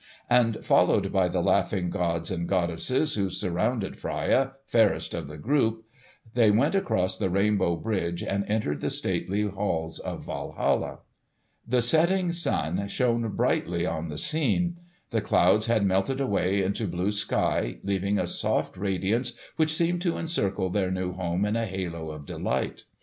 [0.31, 5.83] And followed by the laughing gods and goddesses, who surrounded Freia, fairest of the group,
[6.33, 11.01] they went across the rainbow bridge and entered the stately halls of Walhalla.
[11.67, 14.77] The setting sun shone brightly on the scene.
[15.11, 20.17] The clouds had melted away into blue sky, leaving a soft radiance which seemed to
[20.17, 22.85] encircle their new home in a halo of delight.